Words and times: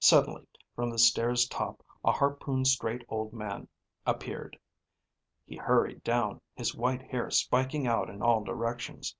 Suddenly, 0.00 0.46
from 0.76 0.90
the 0.90 0.98
stair's 0.98 1.48
top, 1.48 1.82
a 2.04 2.12
harpoon 2.12 2.66
straight 2.66 3.06
old 3.08 3.32
man 3.32 3.68
appeared. 4.04 4.58
He 5.46 5.56
hurried 5.56 6.04
down, 6.04 6.42
his 6.54 6.74
white 6.74 7.00
hair 7.10 7.30
spiking 7.30 7.86
out 7.86 8.10
in 8.10 8.20
all 8.20 8.44
directions. 8.44 9.16